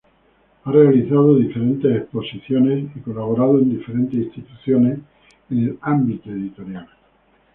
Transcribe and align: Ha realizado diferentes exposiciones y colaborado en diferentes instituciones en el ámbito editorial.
Ha 0.63 0.71
realizado 0.71 1.37
diferentes 1.37 1.95
exposiciones 1.95 2.89
y 2.95 2.99
colaborado 3.01 3.59
en 3.59 3.69
diferentes 3.77 4.19
instituciones 4.19 4.97
en 5.51 5.59
el 5.59 5.77
ámbito 5.79 6.31
editorial. 6.31 6.89